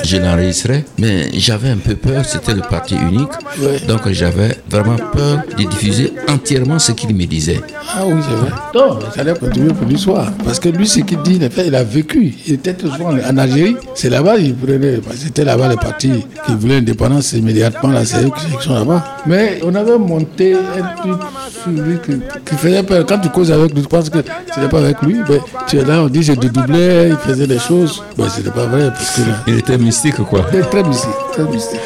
[0.05, 2.23] Je l'enregistrais, mais j'avais un peu peur.
[2.23, 3.27] C'était le parti unique.
[3.61, 3.79] Ouais.
[3.85, 7.59] Donc j'avais vraiment peur de diffuser entièrement ce qu'il me disait.
[7.93, 8.51] Ah oui, c'est vrai.
[8.75, 10.31] Non, allait continuer pour l'histoire.
[10.45, 12.33] Parce que lui, ce qu'il dit, il a vécu.
[12.47, 13.75] Il était souvent en Algérie.
[13.95, 14.99] C'est là-bas, il prenait.
[15.15, 16.23] C'était là-bas les partis qui
[16.59, 17.89] voulaient l'indépendance immédiatement.
[17.89, 18.29] Là, c'est eux
[18.59, 19.03] qui sont là-bas.
[19.25, 21.19] Mais on avait monté un truc
[21.63, 22.11] sur lui qui,
[22.45, 23.05] qui faisait peur.
[23.07, 24.19] Quand tu causes avec lui, tu penses que
[24.53, 25.17] ce n'est pas avec lui.
[25.29, 28.03] Mais tu es là, on dit de doubler, il faisait des choses.
[28.17, 28.89] Ben, ce n'est pas vrai.
[28.89, 30.45] Parce que Il était mystique, quoi.
[30.53, 31.09] il est très mystique.
[31.33, 31.79] Très mystique.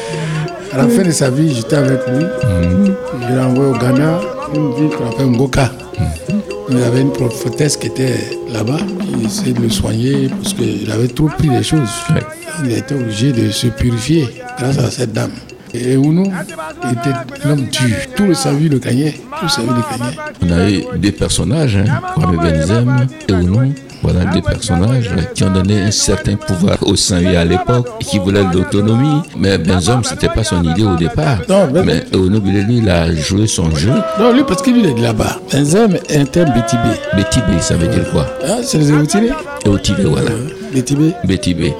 [0.72, 2.24] À la fin de sa vie, j'étais avec lui.
[3.28, 4.20] Je l'ai envoyé au Ghana,
[4.54, 5.70] une ville qu'on appelle Ngoka.
[6.70, 8.14] Il y avait une prophétesse qui était
[8.50, 11.90] là-bas, qui essayait de le soigner parce qu'il avait trop pris les choses.
[12.14, 12.22] Ouais.
[12.64, 15.32] Il a été obligé de se purifier grâce à cette dame.
[15.74, 16.24] Et Ounou
[16.90, 17.96] était l'homme dur.
[18.14, 19.12] Tout le salut le gagnait.
[19.38, 20.16] Tout le salut le gagnait.
[20.42, 22.00] On a eu deux personnages, hein,
[22.36, 23.72] Benzem et Ounou.
[24.02, 28.18] Voilà deux personnages qui ont donné un certain pouvoir au Saint-Louis à l'époque et qui
[28.18, 29.22] voulaient l'autonomie.
[29.38, 31.38] Mais Benzem, c'était pas son idée au départ.
[31.48, 33.92] Non, mais- mais Ounou, lui, il a joué son jeu.
[34.18, 35.40] Non, lui, parce qu'il est de là-bas.
[35.50, 36.90] Benzem est un terme bétibé.
[37.16, 38.26] Bétibé, ça veut dire quoi?
[38.44, 40.30] Ah, c'est les Otibé, voilà.
[40.74, 41.12] Bétibé.
[41.24, 41.72] Bétibé.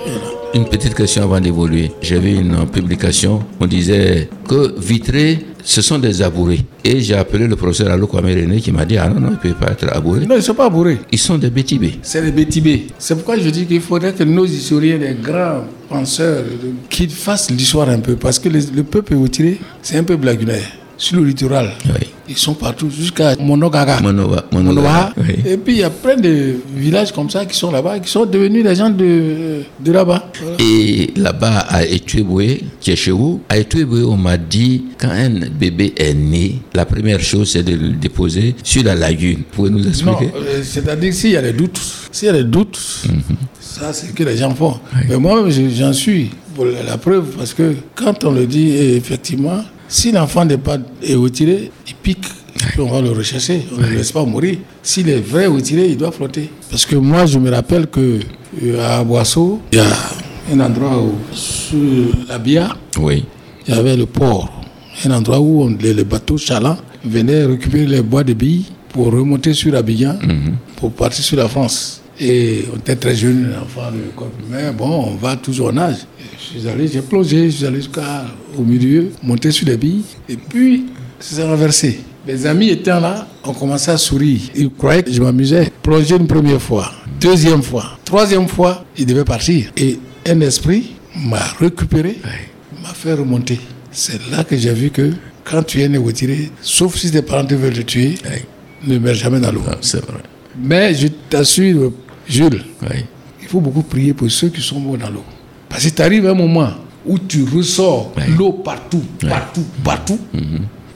[0.55, 1.93] Une petite question avant d'évoluer.
[2.03, 6.61] J'avais une euh, publication, on disait que Vitré, ce sont des abourés.
[6.85, 9.49] Et j'ai appelé le professeur Allo Kwame René qui m'a dit, ah non, non, il
[9.49, 10.21] ne peut pas être abouré.
[10.27, 10.99] Non, ils ne sont pas bourrés.
[11.11, 11.99] Ils sont des bétibés.
[12.03, 12.88] C'est les bétibés.
[12.99, 16.45] C'est pourquoi je dis qu'il faudrait que nos historiens, les grands penseurs,
[16.91, 18.17] qu'ils fassent l'histoire un peu.
[18.17, 20.67] Parce que les- le peuple retiré, c'est un peuple lagunaire.
[20.99, 22.09] Sur le littoral, Oui.
[22.33, 24.01] Ils sont partout, jusqu'à Monogaga.
[24.01, 25.12] Monoba.
[25.16, 25.35] Oui.
[25.47, 28.27] Et puis il y a plein de villages comme ça qui sont là-bas, qui sont
[28.27, 30.31] devenus des gens de, de là-bas.
[30.40, 30.57] Voilà.
[30.61, 35.31] Et là-bas, à Etueboué, qui est chez vous, à Etueboué, on m'a dit, quand un
[35.59, 39.38] bébé est né, la première chose, c'est de le déposer sur la lagune.
[39.38, 40.31] Vous pouvez nous Non, expliquer?
[40.35, 42.79] euh, c'est-à-dire s'il y a des doutes, s'il y a des doutes,
[43.61, 44.77] ça c'est ce que les gens font.
[45.09, 49.62] Mais moi, je- j'en suis pour la preuve parce que quand on le dit, effectivement,
[49.92, 50.78] si l'enfant n'est pas
[51.14, 52.24] retiré, il pique.
[52.55, 54.59] Puis on va le rechercher, on ne le laisse pas mourir.
[54.83, 56.48] S'il est vrai retiré, il doit flotter.
[56.70, 58.20] Parce que moi, je me rappelle que
[58.62, 59.87] euh, à Boisseau, il y a
[60.52, 61.78] un endroit où, sur
[62.28, 63.24] la Bia, Oui.
[63.66, 64.50] il y avait le port.
[65.05, 69.07] Un endroit où on- les, les bateaux chalants venaient récupérer les bois de billes pour
[69.12, 70.18] remonter sur Abidjan,
[70.76, 72.02] pour partir sur la France.
[72.20, 74.72] Et on était très jeunes, enfants de corps primaire.
[74.75, 75.96] Bon, on va toujours en âge.
[76.38, 80.05] Je suis allé, j'ai plongé, je suis allé jusqu'au milieu, monté sur les billes.
[80.29, 80.87] Et puis,
[81.18, 82.01] ça s'est renversé.
[82.27, 84.40] Mes amis étant là, on commençait à sourire.
[84.55, 85.72] Ils croyaient que je m'amusais.
[85.83, 89.72] Plonger une première fois, deuxième fois, troisième fois, il devait partir.
[89.77, 89.98] Et
[90.29, 92.18] un esprit m'a récupéré,
[92.81, 93.59] m'a fait remonter.
[93.90, 95.11] C'est là que j'ai vu que
[95.44, 95.98] quand tu es né
[96.61, 98.14] sauf si tes parents te veulent te tuer,
[98.87, 99.62] ne meurs jamais dans l'eau.
[99.68, 100.20] Ah, c'est vrai.
[100.59, 101.93] Mais je t'assure,
[102.29, 103.05] Jules, Oui.
[103.41, 105.25] il faut beaucoup prier pour ceux qui sont morts dans l'eau.
[105.69, 106.71] Parce que tu arrives un moment
[107.07, 110.19] où tu ressors l'eau partout, partout, partout.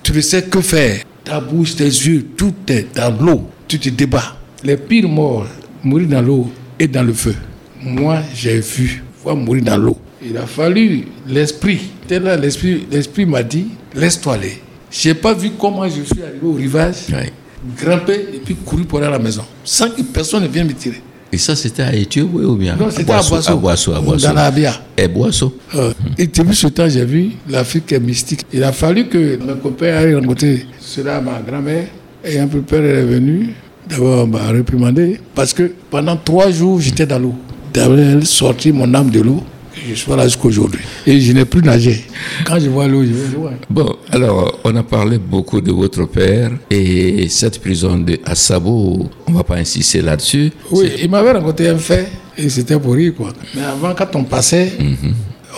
[0.02, 1.00] Tu ne sais que faire.
[1.24, 3.48] Ta bouche, tes yeux, tout est dans l'eau.
[3.66, 4.36] Tu te débats.
[4.62, 5.46] Les pires morts,
[5.82, 7.34] mourir dans l'eau et dans le feu.
[7.82, 9.96] Moi, j'ai vu voir mourir dans l'eau.
[10.24, 11.80] Il a fallu l'esprit.
[12.08, 14.58] L'esprit, l'esprit m'a dit, laisse-toi aller.
[14.90, 17.30] Je n'ai pas vu comment je suis arrivé au rivage, Oui.
[17.76, 19.42] Grimper et puis courir pour aller à la maison.
[19.64, 21.02] Sans que personne ne vienne me tirer.
[21.32, 23.52] Et ça, c'était à Éthiopie ou bien Non, c'était à Boisseau?
[23.52, 24.28] À Boisseau, à Boisseau.
[24.28, 24.72] Dans la Bia.
[24.96, 25.56] Et Boisseau?
[25.74, 28.46] Euh, et depuis ce temps, j'ai vu l'Afrique est mystique.
[28.52, 31.88] Il a fallu que mes copains aillent rencontrer cela à ma grand-mère.
[32.24, 33.50] Et un peu père est venu.
[33.88, 35.20] D'abord, on m'a réprimandé.
[35.34, 37.34] Parce que pendant trois jours, j'étais dans l'eau.
[37.72, 39.42] D'abord, elle sortit mon âme de l'eau.
[39.88, 40.80] Je suis là jusqu'aujourd'hui.
[41.06, 42.04] Et je n'ai plus nagé.
[42.44, 43.52] Quand je vois l'eau, je vais loin.
[43.68, 49.30] Bon, alors, on a parlé beaucoup de votre père et cette prison de Assabo, on
[49.30, 50.50] ne va pas insister là-dessus.
[50.70, 52.08] Oui, il m'avait raconté un fait.
[52.38, 53.32] Et c'était pour rire, quoi.
[53.54, 54.72] Mais avant, quand on passait,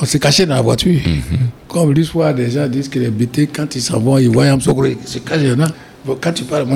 [0.03, 1.01] on se cachait dans la voiture.
[1.68, 4.59] Comme l'histoire, des gens disent que les bêtés, quand ils s'en vont, ils voient un
[4.59, 5.42] socré, ils se cachent.
[5.42, 5.66] là.
[6.21, 6.66] Quand tu parles,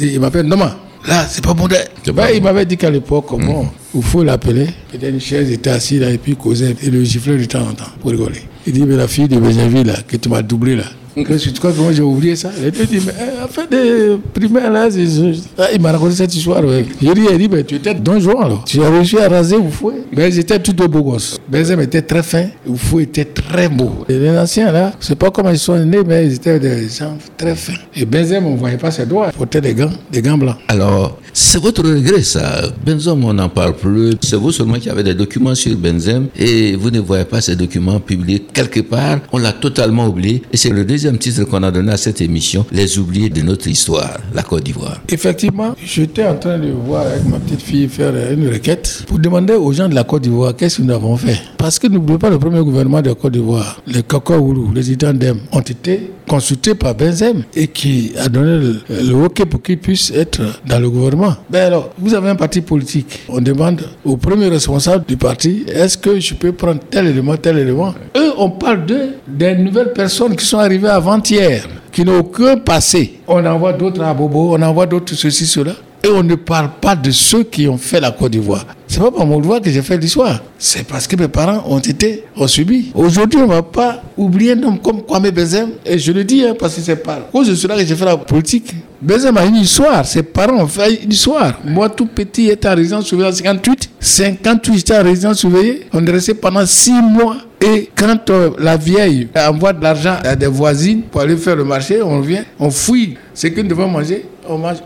[0.00, 0.76] il m'appelle Noma.
[1.08, 1.66] Là, c'est pas bon.
[2.14, 4.66] pas il m'avait dit qu'à l'époque, comment, il faut l'appeler.
[4.92, 7.38] Il était une chaise, il était assis là, et puis il causait, et le giflait
[7.38, 8.42] de temps en temps, pour rigoler.
[8.66, 10.84] Il dit, mais la fille de Benjamin, là, que tu m'as doublé, là.
[11.14, 14.16] Tu crois que moi j'ai oublié ça Il te dit, mais euh, en fait, des
[14.32, 16.64] primaires là, c'est- c'est- Ah, il m'a raconté cette histoire.
[16.64, 16.84] Ouais.
[17.02, 18.64] J'ai dit, dit, mais tu étais Don Juan alors.
[18.64, 19.94] Tu as réussi à raser ou fouet.
[20.16, 21.38] Mais ils étaient tous deux beaux gosses.
[21.50, 24.04] Benzem était très fin, ou fouet était très beau.
[24.08, 27.16] Les anciens là, je sais pas comment ils sont nés, mais ils étaient des gens
[27.36, 27.72] très fins.
[27.96, 29.30] Et Benzem, on ne voyait pas ses doigts.
[29.34, 30.56] Il portait des gants, des gants blancs.
[30.68, 32.62] Alors, c'est votre regret, ça.
[32.86, 34.12] Benzem, on n'en parle plus.
[34.22, 37.56] C'est vous seulement qui avez des documents sur Benzem et vous ne voyez pas ces
[37.56, 39.18] documents publiés quelque part.
[39.32, 40.42] On l'a totalement oublié.
[40.52, 43.68] Et c'est le deuxième titre qu'on a donné à cette émission, Les oubliés de notre
[43.68, 45.00] histoire, la Côte d'Ivoire.
[45.08, 49.54] Effectivement, j'étais en train de voir avec ma petite fille faire une requête pour demander
[49.54, 51.38] aux gens de la Côte d'Ivoire qu'est-ce que nous avons fait.
[51.58, 55.38] Parce que n'oubliez pas, le premier gouvernement de la Côte d'Ivoire, les Kakaoulou, les Idandem,
[55.52, 60.40] ont été consultés par Benzem et qui a donné le, le pour qu'ils puissent être
[60.64, 61.34] dans le gouvernement.
[61.50, 63.18] Ben alors, vous avez un parti politique.
[63.28, 67.58] On demande au premier responsable du parti est-ce que je peux prendre tel élément, tel
[67.58, 67.92] élément?
[68.16, 73.18] Eux, on parle de des nouvelles personnes qui sont arrivées avant-hier qui n'ont aucun passé.
[73.26, 75.72] On envoie d'autres à Bobo, on envoie d'autres ceci, cela.
[76.02, 78.64] Et on ne parle pas de ceux qui ont fait la Côte d'Ivoire.
[78.86, 80.42] C'est pas par mon devoir que j'ai fait l'histoire.
[80.58, 82.90] C'est parce que mes parents ont été, ont subi.
[82.94, 85.70] Aujourd'hui, on ne va pas oublier un homme comme Kwame Benzem.
[85.84, 87.94] Et je le dis, hein, parce que c'est pas à cause de cela que j'ai
[87.94, 88.72] fait la politique.
[89.00, 90.04] Benzem a une histoire.
[90.06, 91.60] Ses parents ont fait une histoire.
[91.64, 93.90] Moi, tout petit, j'étais en résidence surveillée en 58.
[94.00, 95.86] 58, j'étais en résidence surveillée.
[95.92, 97.36] On est resté pendant six mois.
[97.62, 101.64] Et quand euh, la vieille envoie de l'argent à des voisines pour aller faire le
[101.64, 104.24] marché, on vient, on fouille ce que nous manger,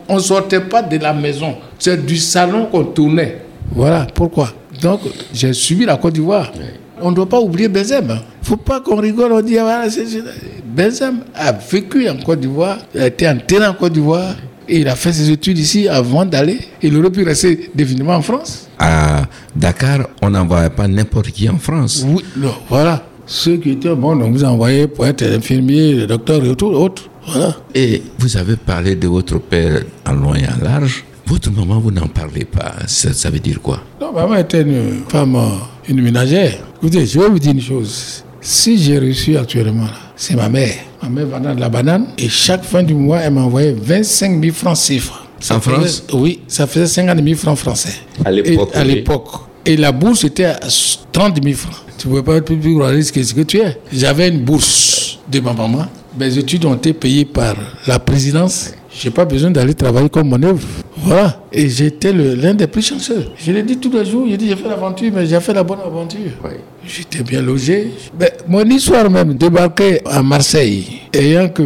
[0.09, 1.55] on ne sortait pas de la maison.
[1.79, 3.42] C'est du salon qu'on tournait.
[3.72, 4.50] Voilà pourquoi?
[4.81, 5.00] Donc,
[5.33, 6.53] j'ai subi la Côte d'Ivoire.
[7.00, 8.07] On ne doit pas oublier Benzem.
[8.07, 9.85] Il ne faut pas qu'on rigole, on dit, ah,
[10.64, 14.35] Benzem a vécu en Côte d'Ivoire, il a été enterré en Côte d'Ivoire,
[14.68, 16.59] et il a fait ses études ici avant d'aller.
[16.83, 18.68] Il aurait pu rester définitivement en France.
[18.79, 19.22] À
[19.55, 22.05] Dakar, on n'envoyait pas n'importe qui en France.
[22.07, 23.03] Oui, non, voilà.
[23.27, 26.66] Ceux qui étaient bons, on vous a envoyé pour être infirmier, le docteur et tout,
[26.66, 27.05] autres.
[27.27, 27.57] Voilà.
[27.75, 31.05] Et vous avez parlé de votre père en long et en large.
[31.27, 32.75] Votre maman, vous n'en parlez pas.
[32.87, 33.81] Ça, ça veut dire quoi?
[34.01, 35.49] Non, maman était une femme, euh,
[35.89, 36.59] une ménagère.
[36.77, 38.23] Écoutez, je vais vous dire une chose.
[38.43, 40.75] Si j'ai reçu actuellement, c'est ma mère.
[41.03, 42.09] Ma mère vendant de la banane.
[42.19, 45.15] Et chaque fin du mois, elle m'envoyait 25 000 francs CFA.
[45.41, 46.05] Ça En faisait- France?
[46.13, 47.95] Oui, ça faisait 50 000 francs français.
[48.25, 49.29] À l'époque, Et- À l'époque.
[49.67, 50.61] Et la bourse était à
[51.11, 51.75] 30 000 francs.
[51.97, 53.79] Tu ne pouvais pas être plus, plus réaliste que ce que tu es.
[53.91, 55.87] J'avais une bourse de ma maman.
[56.18, 57.57] Mes études ont été payées par
[57.88, 58.72] la présidence.
[58.96, 60.62] Je n'ai pas besoin d'aller travailler comme mon œuvre.
[60.96, 61.42] Voilà.
[61.53, 63.27] Et j'étais l'un des plus chanceux.
[63.37, 65.64] Je l'ai dit tous les jours, j'ai dit j'ai fait l'aventure, mais j'ai fait la
[65.64, 66.31] bonne aventure.
[66.87, 67.90] J'étais bien logé.
[68.16, 71.62] Ben, mon histoire même, débarquer à Marseille, ayant que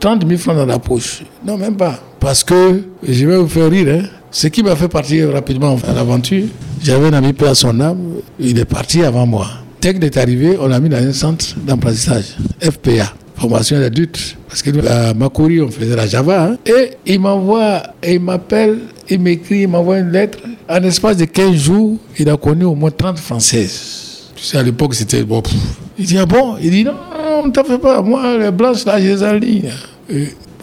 [0.00, 1.22] 30 000 francs dans la poche.
[1.46, 2.00] Non, même pas.
[2.18, 4.08] Parce que, je vais vous faire rire, hein.
[4.32, 6.46] Ce qui m'a fait partir rapidement à l'aventure,
[6.82, 9.46] j'avais un ami peu à son âme, il est parti avant moi.
[9.80, 14.36] Dès qu'il est arrivé, on l'a mis dans un centre d'apprentissage, FPA, formation d'adulte.
[14.48, 16.44] Parce que à Makori, on faisait la Java.
[16.44, 16.56] hein.
[16.66, 20.38] Et il m'envoie, il m'appelle, il m'écrit, il m'envoie une lettre.
[20.68, 24.30] En espace de 15 jours, il a connu au moins 30 Françaises.
[24.36, 25.42] Tu sais, à l'époque, c'était bon.
[25.98, 26.56] Il dit, ah bon?
[26.60, 28.02] Il dit, non, non, ne t'en fais pas.
[28.02, 29.62] Moi, les blanches, là, je les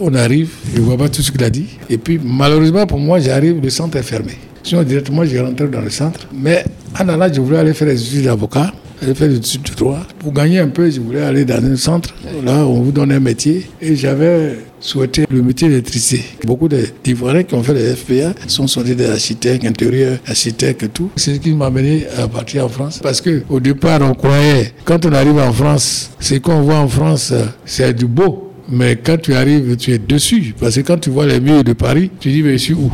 [0.03, 1.67] on arrive, je ne vois pas tout ce qu'il a dit.
[1.89, 4.33] Et puis, malheureusement pour moi, j'arrive, le centre est fermé.
[4.63, 6.27] Sinon, directement, j'ai rentré dans le centre.
[6.33, 6.65] Mais
[6.99, 9.99] en allant, je voulais aller faire des études d'avocat, aller faire des études de droit.
[10.19, 12.13] Pour gagner un peu, je voulais aller dans un centre.
[12.43, 13.67] Là, on vous donne un métier.
[13.81, 16.23] Et j'avais souhaité le métier d'électricité.
[16.45, 21.09] Beaucoup d'Ivoiriens qui ont fait les FPA sont sortis des architectes, intérieurs, architectes et tout.
[21.15, 22.99] C'est ce qui m'a amené à partir en France.
[23.01, 26.87] Parce que au départ, on croyait, quand on arrive en France, ce qu'on voit en
[26.87, 28.50] France, euh, c'est du beau.
[28.71, 30.55] Mais quand tu arrives, tu es dessus.
[30.59, 32.89] Parce que quand tu vois les murs de Paris, tu dis, mais je suis où?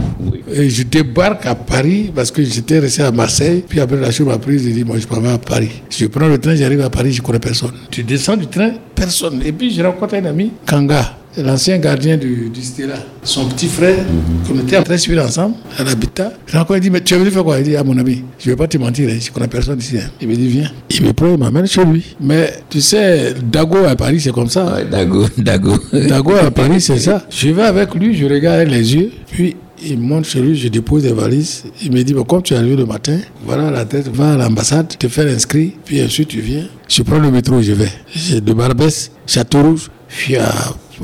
[0.52, 3.64] Et je débarque à Paris parce que j'étais resté à Marseille.
[3.68, 5.70] Puis après, la chose m'a prise, j'ai dit, moi, je pas à Paris.
[5.90, 7.74] Je prends le train, j'arrive à Paris, je connais personne.
[7.92, 9.42] Tu descends du train, personne.
[9.46, 11.18] Et puis, je rencontre un ami, Kanga.
[11.38, 12.96] L'ancien gardien du, du Stella.
[13.24, 14.04] Son petit frère,
[14.48, 16.32] qu'on était en train de suivre ensemble, à l'habitat.
[16.48, 17.60] Je rencontre, il dit, mais tu es venu faire quoi?
[17.60, 19.48] Il dit, ah mon ami, je ne vais pas te mentir, hein, je ne connais
[19.48, 19.98] personne ici.
[19.98, 20.10] hein.
[20.20, 20.72] Il me dit, viens.
[20.90, 22.16] Il me prend, il m'amène chez lui.
[22.20, 24.66] Mais tu sais, Dago à Paris, c'est comme ça.
[24.66, 25.74] Ouais, Dago, Dago.
[25.94, 27.24] Dago à Paris, c'est ça.
[27.30, 31.04] Je vais avec lui, je regarde les yeux, puis il monte chez lui, je dépose
[31.04, 31.66] des valises.
[31.84, 34.38] Il me dit, bon, comme tu es arrivé le matin, voilà la tête, va à
[34.38, 36.64] l'ambassade, te faire inscrit, puis ensuite tu viens.
[36.90, 37.92] Je prends le métro, je vais.
[38.16, 40.52] J'ai de Barbès, Château-Rouge, je suis à,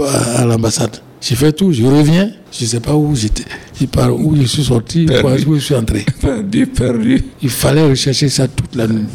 [0.01, 0.97] à- l'ambassade.
[1.21, 3.43] J'ai fait tout, je reviens, je ne sais pas où j'étais,
[3.79, 5.45] je par où je suis sorti, Perdu.
[5.47, 6.05] où je suis entré.
[6.19, 7.23] perdu, perdu.
[7.41, 9.05] Il fallait rechercher ça toute la nuit.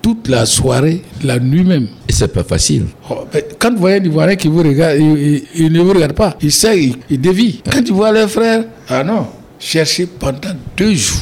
[0.00, 1.86] Toute la soirée, la nuit même.
[2.08, 2.86] Et c'est pas facile.
[3.10, 5.92] Oh, mais Quand vous voyez un Ivoirien qui vous regarde, il, il- il ne vous
[5.92, 6.34] regarde pas.
[6.40, 7.60] Il sait, il, il dévie.
[7.70, 9.26] Quand tu vois leur frère, ah non,
[9.58, 11.20] chercher pendant deux jours.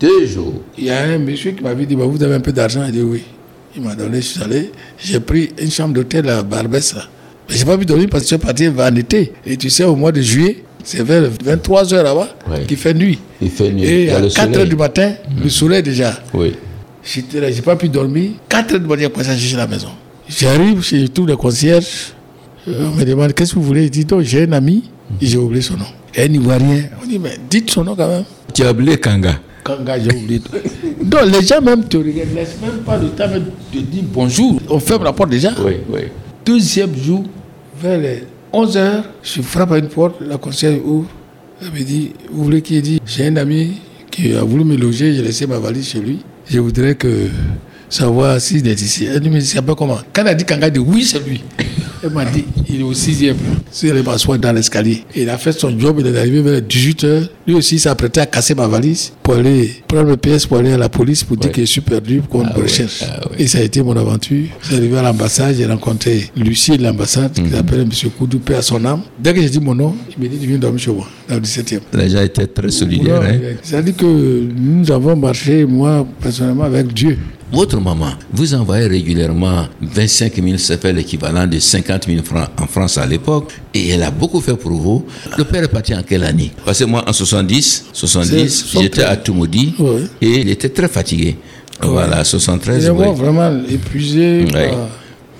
[0.00, 0.62] Deux jours.
[0.76, 2.92] Il y a un monsieur qui m'avait dit, bah, vous avez un peu d'argent Il
[2.92, 3.22] dit oui.
[3.76, 6.94] Il m'a donné, je suis allé, j'ai pris une chambre d'hôtel à Barbès.
[6.94, 7.02] là.
[7.48, 9.32] J'ai pas pu dormir parce que je suis parti en été.
[9.46, 12.64] Et tu sais, au mois de juillet, c'est vers 23 heures là-bas Ouais.
[12.66, 13.18] qu'il fait nuit.
[13.40, 13.84] Il fait nuit.
[13.84, 16.18] Et à le 4 heures du matin, le soleil déjà.
[16.34, 16.54] Oui.
[17.02, 18.30] J'étais là, j'ai pas pu dormir.
[18.48, 19.88] 4 heures du matin, après ça, je suis à la maison.
[20.28, 22.12] J'arrive chez tous les concierges.
[22.68, 23.84] Euh, On me demande qu'est-ce que vous voulez?
[23.84, 24.84] Il dit donc, j'ai un ami,
[25.20, 25.86] et j'ai oublié son nom.
[26.16, 26.82] Un Ivoirien.
[27.02, 28.24] On dit, mais dites son nom quand même.
[28.52, 29.38] Tu as appelé Kanga.
[29.64, 30.42] Kanga, j'ai oublié.
[31.02, 33.28] Donc, les gens même te regardent, ne laissent même pas le temps
[33.72, 34.60] de dire bonjour.
[34.68, 35.52] On ferme la porte déjà.
[35.64, 36.00] Oui, oui.
[36.44, 37.24] Deuxième jour,
[37.80, 41.08] vers les 11 heures, je frappe à une porte, la concierge ouvre.
[41.60, 42.80] Elle me dit, vous voulez qui?
[42.80, 43.74] Dit, j'ai un ami
[44.10, 46.20] qui a voulu me loger, j'ai laissé ma valise chez lui.
[46.48, 47.28] Je voudrais que
[47.88, 49.06] savoir s'il est ici.
[49.06, 49.98] Elle dit, mais c'est pas comment.
[50.12, 51.42] Quand elle a dit Kanga, dit, oui, c'est lui.
[52.02, 53.36] Elle m'a dit, il est au sixième.
[53.70, 55.02] Si elle dans l'escalier.
[55.16, 57.28] Il a fait son job, il est arrivé vers 18 heures.
[57.46, 60.72] Lui aussi, il s'apprêtait à casser ma valise pour aller prendre le PS pour aller
[60.72, 63.02] à la police pour dire qu'il est super perdu, qu'on me ouais, recherche.
[63.02, 63.20] ah.
[63.38, 64.46] Et ça a été mon aventure.
[64.68, 67.90] J'ai arrivé à l'ambassade, j'ai rencontré Lucie de l'ambassade, qui s'appelle M.
[68.18, 69.02] Koudou, paix à son âme.
[69.18, 71.40] Dès que j'ai dit mon nom, il m'a dit, viens dormir chez moi, dans le
[71.40, 71.80] 17e.
[71.94, 73.22] Les gens étaient très solidaires.
[73.22, 73.38] hein.
[73.62, 74.04] C'est-à-dire que
[74.56, 77.18] nous avons marché, moi, personnellement, avec Dieu.
[77.50, 82.66] Votre maman vous envoyait régulièrement 25 000, ça fait l'équivalent de 50 000 francs en
[82.66, 85.04] France à l'époque, et elle a beaucoup fait pour vous.
[85.36, 86.52] Le père est parti en quelle année?
[86.64, 90.02] Parce que moi, en 70, 70, C'est- j'étais à Toumoudi, Ouais.
[90.20, 91.36] et il était très fatigué.
[91.80, 93.04] Voilà, 73, Ils oui.
[93.04, 94.70] sont vraiment épuisés Ouais.
[94.70, 94.88] par-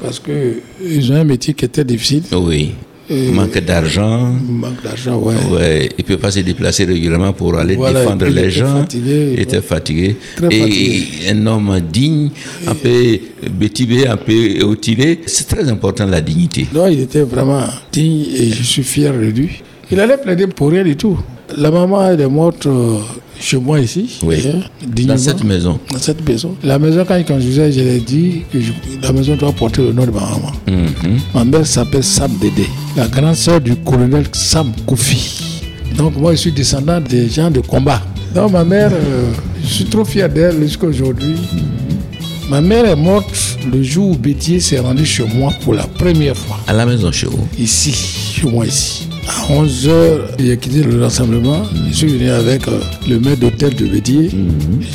[0.03, 2.23] parce qu'ils ont un métier qui était difficile.
[2.33, 2.75] Oui.
[3.11, 4.33] Et- Manque d'argent.
[4.49, 5.35] Manque d'argent, ouais.
[5.51, 8.81] Ouais, il ne peut pas se déplacer régulièrement pour aller Voilà, défendre puis les gens.
[8.81, 10.17] fatigué, il était fatigué.
[10.37, 11.07] Très et fatigué.
[11.31, 12.31] un homme digne,
[12.67, 13.19] un peu
[13.51, 15.21] bétibé, un peu outilé.
[15.27, 16.67] C'est très important la dignité.
[16.73, 19.63] Donc, il était vraiment digne et je suis fier de lui.
[19.91, 21.19] Il allait plaider pour rien du tout.
[21.57, 22.99] La maman, elle est morte euh,
[23.41, 24.19] chez moi ici.
[24.23, 24.37] Oui.
[25.07, 25.79] Dans cette maison.
[25.93, 26.55] Dans cette maison.
[26.63, 28.73] La maison, quand il construisait, je l'ai dit que je-
[29.03, 30.53] la maison doit porter le nom de ma maman.
[30.67, 31.19] Mhm.
[31.35, 35.61] Ma mère s'appelle Sam Dédé, la grande sœur du colonel Sam Koufi.
[35.97, 38.03] Donc moi, je suis descendant des gens de combat.
[38.35, 41.35] Donc ma mère, euh, je suis trop fier d'elle jusqu'à aujourd'hui.
[42.49, 46.35] Ma mère est morte le jour où Bétier s'est rendu chez moi pour la première
[46.35, 46.57] fois.
[46.67, 47.47] À la maison chez vous.
[47.59, 49.07] Ici, chez moi ici.
[49.29, 49.91] À 11h,
[50.39, 51.65] j'ai quitté le rassemblement.
[51.91, 54.31] Je suis venu avec euh, le maître d'hôtel de Bédier.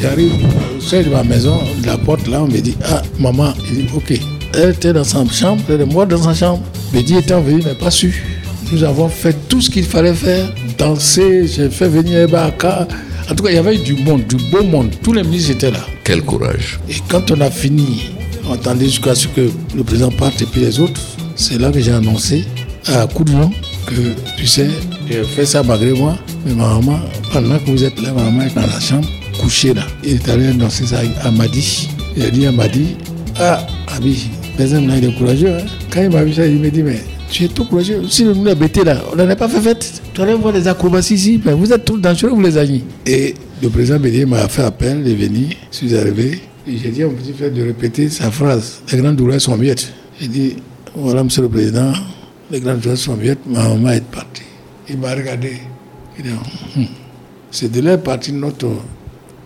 [0.01, 0.31] J'arrive
[0.75, 3.85] au seuil de ma maison, de la porte là, on me dit Ah, maman, il
[3.85, 4.19] dit Ok.
[4.55, 6.63] Elle était dans sa chambre, elle est morte dans sa chambre.
[6.91, 8.23] Bédier était venu, mais pas su.
[8.71, 12.87] Nous avons fait tout ce qu'il fallait faire dansé, j'ai fait venir Ebaka.
[13.33, 14.91] En tout cas, il y avait du monde, du beau monde.
[15.01, 15.79] Tous les ministres étaient là.
[16.03, 16.79] Quel courage.
[16.87, 18.11] Et quand on a fini,
[18.47, 21.01] on attendait jusqu'à ce que le président parte et puis les autres,
[21.35, 22.45] c'est là que j'ai annoncé
[22.85, 23.49] à coup de vent
[23.87, 24.69] que, tu sais,
[25.09, 26.15] j'ai fait ça malgré moi,
[26.45, 26.99] mais ma maman,
[27.31, 29.09] pendant que vous êtes là, ma maman est dans la chambre,
[29.41, 29.81] couchée là.
[30.03, 31.89] Il est allé annoncer ça à Madi.
[32.15, 32.97] Il a dit à Madi,
[33.39, 33.65] ah,
[33.95, 35.55] Abi, Benzem là, il est courageux.
[35.57, 35.65] Hein.
[35.91, 37.01] Quand il m'a vu ça, il m'a dit, mais
[37.33, 38.03] tu es tout courageux.
[38.09, 40.01] Si nous nous bêté là, on n'en a pas fait fête.
[40.13, 42.83] Tu allais voir les acrobaties ici, mais vous êtes tous dangereux, vous les amis.
[43.07, 46.39] Et le président Bédier m'a fait appel, il est venu, je suis arrivé.
[46.67, 48.81] J'ai dit à mon petit frère de répéter sa phrase?
[48.91, 49.91] Les grandes douleurs sont muettes.
[50.21, 50.55] J'ai dit
[50.95, 51.91] Voilà, monsieur le président,
[52.51, 54.43] les grandes douleurs sont muettes, ma maman est partie.
[54.87, 55.53] Il m'a regardé.
[56.19, 56.29] Il dit
[56.77, 56.85] Hum,
[57.49, 58.67] C'est de là partie notre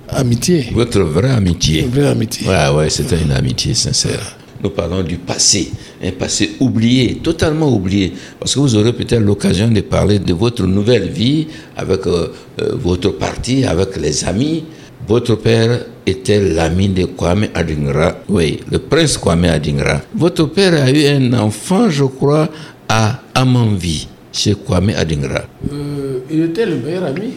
[0.10, 1.84] amitié, Votre vraie amitié.
[1.84, 2.48] une vraie amitié.
[2.50, 4.36] Ouais, ouais, c'était une amitié sincère.
[4.64, 5.72] Nous parlons du passé,
[6.04, 8.14] un passé oublié, totalement oublié.
[8.40, 12.30] Parce que vous aurez peut-être l'occasion de parler de votre nouvelle vie avec euh,
[12.62, 14.64] euh, votre parti, avec les amis.
[15.08, 20.02] Votre père était l'ami de Kwame Adingra, oui, le prince Kwame Adingra.
[20.16, 22.50] Votre père a eu un enfant, je crois,
[22.90, 25.44] à Amanvi, chez Kwame Adingra.
[25.72, 27.30] Euh, il était le meilleur ami,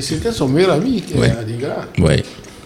[0.00, 1.30] c'était son meilleur ami, Ouais.
[1.30, 1.86] Adingra.
[1.98, 2.22] Oui,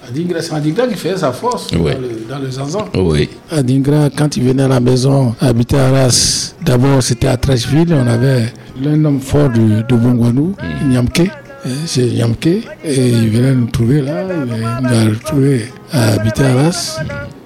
[0.09, 2.87] Adingra, c'est Adingra qui faisait sa force dans, le, dans le Zanzan.
[2.97, 7.93] oui, Adingra, quand il venait à la maison, habiter à Arras, d'abord c'était à Trècheville,
[7.93, 10.55] on avait l'un homme fort de, de Bongwanou,
[10.89, 11.21] Nyamke,
[11.67, 16.45] euh, c'est Nyamke, et il venait nous trouver là, il nous a retrouvés à habiter
[16.45, 17.01] à Arras.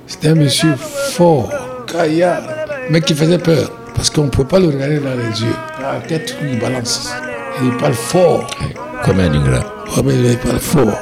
[0.07, 1.51] C'était un monsieur fort,
[1.91, 2.43] caillard,
[2.91, 5.55] mais qui faisait peur, parce qu'on ne pouvait pas le regarder dans les yeux.
[5.81, 7.11] La tête, il balance.
[7.61, 8.47] Et il parle fort.
[9.03, 9.72] Kwame Adingra.
[9.97, 10.27] Ouais, mais il.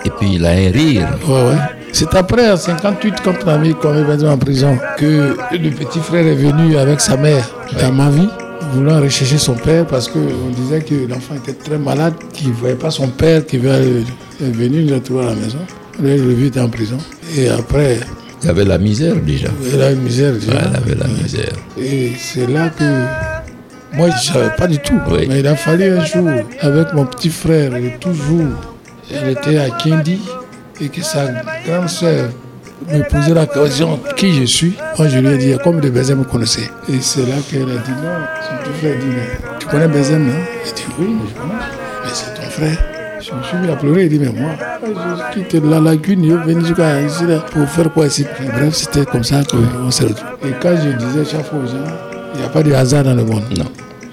[0.06, 1.08] Et puis il a un rire.
[1.26, 1.56] Ouais, ouais.
[1.92, 6.26] C'est après, en 58, quand on a mis Kwame en prison, que le petit frère
[6.26, 7.48] est venu avec sa mère
[7.80, 8.28] dans ma vie,
[8.72, 12.76] voulant rechercher son père parce qu'on disait que l'enfant était très malade, qu'il ne voyait
[12.76, 13.58] pas son père, qui est
[14.40, 15.58] venu le trouver à la maison.
[16.02, 16.98] Là, le vieux était en prison.
[17.36, 17.98] Et après,
[18.42, 19.48] Il y avait la misère déjà.
[19.74, 20.32] il a une misère.
[20.34, 20.52] déjà.
[20.52, 21.52] Ouais, il avait la misère.
[21.76, 22.84] Et c'est là que
[23.96, 24.98] moi, je ne savais pas du tout.
[25.10, 25.26] Oui.
[25.28, 26.28] Mais il a fallu un jour,
[26.60, 28.46] avec mon petit frère, et toujours,
[29.12, 30.20] elle était à Kendi,
[30.80, 31.26] et que sa
[31.66, 32.30] grande sœur
[32.88, 34.74] me posait la question qui je suis.
[34.98, 36.70] Moi, je lui ai dit, comme de Benzem me connaissait.
[36.88, 38.16] Et c'est là qu'elle a dit non.
[38.40, 40.34] Son petit frère dit, mais tu connais Benzem, non?
[40.66, 41.54] Il dit, oui, mais je connais.
[42.02, 42.78] Mais c'est ton frère.
[43.20, 44.04] Je me suis mis à pleurer.
[44.04, 47.92] Il dit, mais moi, je quitte la lagune, je viens jusqu'à ici là, pour faire
[47.92, 48.24] quoi ici?
[48.40, 50.48] Bref, c'était comme ça qu'on s'est retrouvés.
[50.48, 51.84] Et quand je disais chaque fois aux gens,
[52.34, 53.44] il n'y a pas de hasard dans le monde.
[53.58, 53.66] Non.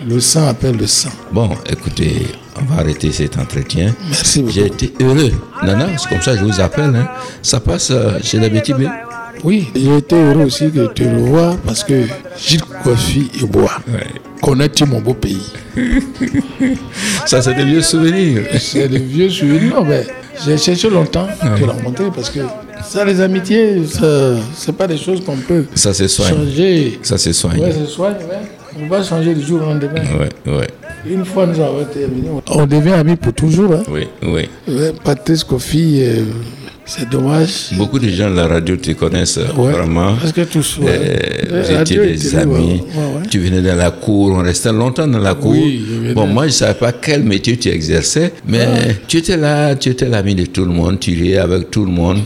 [0.06, 1.10] Le sang appelle le sang.
[1.32, 2.28] Bon, écoutez,
[2.62, 3.94] on va arrêter cet entretien.
[4.08, 4.54] Merci beaucoup.
[4.54, 5.32] J'ai été heureux.
[5.64, 6.96] Nana, c'est comme ça que je vous appelle.
[6.96, 7.08] hein.
[7.42, 8.84] Ça passe euh, chez les Betty B.
[9.44, 11.94] Oui, j'ai été heureux aussi de te revoir parce que
[12.38, 13.72] Gilles Kofi et Bois
[14.42, 15.52] connais-tu mon beau pays?
[17.26, 18.44] Ça, c'est des vieux souvenirs.
[18.60, 19.76] C'est de vieux souvenirs.
[19.76, 20.06] Non, mais
[20.46, 21.28] j'ai cherché longtemps
[21.60, 22.40] de la rencontrer parce que
[22.84, 27.00] ça, les amitiés, ça, c'est pas des choses qu'on peut Ça changer.
[27.04, 27.60] Ça se soigne.
[27.60, 28.48] Ouais, c'est soigne, ouais.
[28.80, 30.02] On pas changer du jour au lendemain.
[30.20, 30.68] Ouais, ouais.
[31.10, 32.28] Une fois, nous avons terminé.
[32.50, 33.74] On devient amis pour toujours.
[33.74, 33.84] Hein.
[33.90, 34.48] Oui, oui.
[35.04, 36.24] Patrice Kofi, euh,
[36.86, 37.70] c'est dommage.
[37.74, 40.16] Beaucoup de gens de la radio te connaissent euh, Ouais, vraiment.
[40.20, 40.80] Parce que tous.
[40.80, 40.86] ouais.
[40.90, 41.18] Euh,
[41.50, 42.54] Ouais, vous étiez des amis.
[42.54, 42.78] ouais, ouais,
[43.22, 43.28] ouais.
[43.30, 45.52] Tu venais dans la cour, on restait longtemps dans la cour.
[45.54, 48.68] Oui, bon, moi, je ne savais pas quel métier tu exerçais, mais
[49.08, 51.92] tu étais là, tu étais l'ami de tout le monde, tu riais avec tout le
[51.92, 52.20] monde.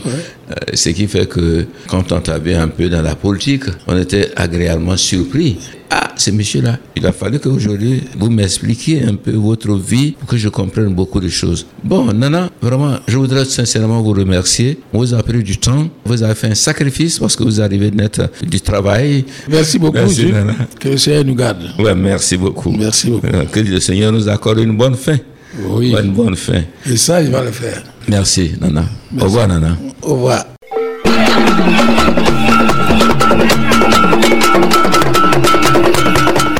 [0.52, 4.30] Euh, ce qui fait que quand on vu un peu dans la politique, on était
[4.36, 5.56] agréablement surpris.
[5.90, 10.36] Ah, ce monsieur-là, il a fallu qu'aujourd'hui, vous m'expliquiez un peu votre vie pour que
[10.38, 11.66] je comprenne beaucoup de choses.
[11.84, 14.78] Bon, Nana, vraiment, je voudrais sincèrement vous remercier.
[14.92, 17.90] On vous a pris du temps, vous avez fait un sacrifice parce que vous arrivez
[17.90, 19.24] de mettre du travail.
[19.50, 20.32] Merci beaucoup, Merci.
[20.32, 20.54] Nana.
[20.80, 21.62] Que le Seigneur nous garde.
[21.78, 22.70] Ouais, merci beaucoup.
[22.70, 23.26] Merci beaucoup.
[23.26, 25.18] Euh, Que le Seigneur nous accorde une bonne fin.
[25.58, 25.94] Oui.
[26.02, 26.62] Une bonne fin.
[26.86, 27.82] Et ça, il va le faire.
[28.08, 28.84] Merci, Nana.
[29.18, 29.76] Au revoir, Nana.
[30.02, 30.44] Au revoir.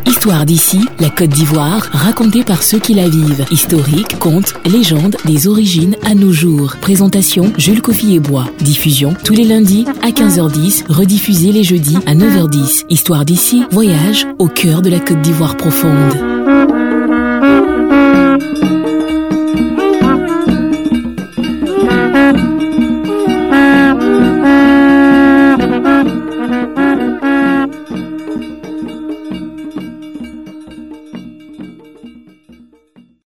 [0.07, 3.45] Histoire d'ici, la Côte d'Ivoire, racontée par ceux qui la vivent.
[3.51, 6.77] Historique, contes, légendes, des origines à nos jours.
[6.81, 8.47] Présentation Jules Coffy et Bois.
[8.61, 12.85] Diffusion tous les lundis à 15h10, rediffusée les jeudis à 9h10.
[12.89, 16.15] Histoire d'ici, voyage au cœur de la Côte d'Ivoire profonde.